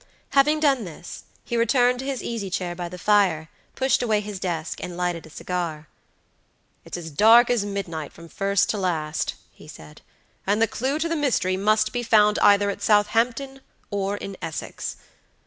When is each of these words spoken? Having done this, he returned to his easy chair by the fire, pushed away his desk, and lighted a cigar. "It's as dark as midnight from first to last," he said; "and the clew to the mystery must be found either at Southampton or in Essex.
Having 0.31 0.61
done 0.61 0.83
this, 0.83 1.25
he 1.43 1.55
returned 1.55 1.99
to 1.99 2.05
his 2.05 2.23
easy 2.23 2.49
chair 2.49 2.73
by 2.73 2.89
the 2.89 2.97
fire, 2.97 3.49
pushed 3.75 4.01
away 4.01 4.19
his 4.19 4.39
desk, 4.39 4.79
and 4.81 4.97
lighted 4.97 5.27
a 5.27 5.29
cigar. 5.29 5.87
"It's 6.83 6.97
as 6.97 7.11
dark 7.11 7.51
as 7.51 7.65
midnight 7.65 8.11
from 8.11 8.27
first 8.27 8.67
to 8.71 8.79
last," 8.79 9.35
he 9.51 9.67
said; 9.67 10.01
"and 10.47 10.59
the 10.59 10.65
clew 10.65 10.97
to 10.97 11.07
the 11.07 11.15
mystery 11.15 11.55
must 11.55 11.93
be 11.93 12.01
found 12.01 12.39
either 12.39 12.71
at 12.71 12.81
Southampton 12.81 13.61
or 13.91 14.17
in 14.17 14.37
Essex. 14.41 14.95